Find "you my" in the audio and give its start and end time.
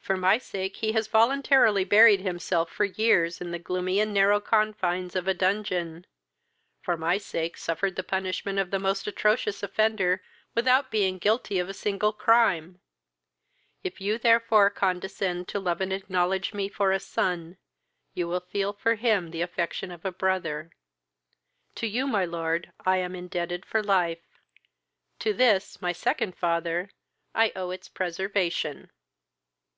21.86-22.24